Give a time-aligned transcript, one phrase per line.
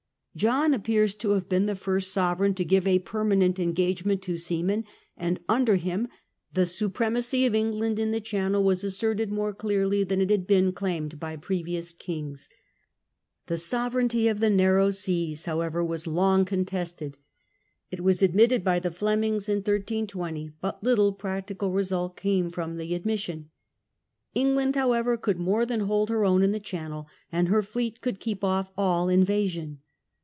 [0.33, 4.85] John appears to have been the first sovereign to give a permanent engagement to seamen,
[5.17, 6.07] and under him
[6.53, 10.71] the supremacy of England in the Channel was asserted more clearly than it had been
[10.71, 12.47] claimed by previous kings.
[13.47, 17.17] The "sovereignty of the narrow seas", however, was long contested.
[17.91, 22.77] It was ad mitted by the Flemings in 1320, but little practical result came from
[22.77, 23.49] the admission.
[24.33, 28.21] England, however, could more than hold her own in the Channel, and her fleet could
[28.21, 29.79] keep off all invasion.